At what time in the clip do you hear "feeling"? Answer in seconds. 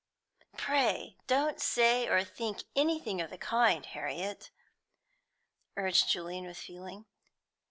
6.57-7.05